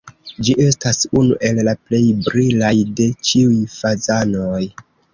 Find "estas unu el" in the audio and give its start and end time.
0.63-1.61